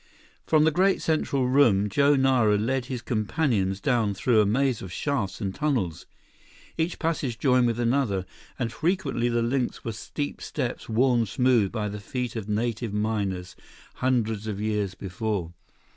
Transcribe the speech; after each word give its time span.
From 0.47 0.63
the 0.63 0.71
great 0.71 0.99
central 0.99 1.47
room, 1.47 1.87
Joe 1.87 2.15
Nara 2.15 2.57
led 2.57 2.85
his 2.85 3.03
companions 3.03 3.79
down 3.79 4.15
through 4.15 4.41
a 4.41 4.47
maze 4.47 4.81
of 4.81 4.91
shafts 4.91 5.39
and 5.39 5.53
tunnels. 5.53 6.07
Each 6.75 6.97
passage 6.97 7.37
joined 7.37 7.67
with 7.67 7.79
another, 7.79 8.25
and 8.57 8.73
frequently 8.73 9.29
the 9.29 9.43
links 9.43 9.85
were 9.85 9.91
steep 9.91 10.41
steps 10.41 10.89
worn 10.89 11.27
smooth 11.27 11.71
by 11.71 11.87
the 11.87 11.99
feet 11.99 12.35
of 12.35 12.49
native 12.49 12.95
miners, 12.95 13.55
hundreds 13.97 14.47
of 14.47 14.59
years 14.59 14.95
before. 14.95 15.53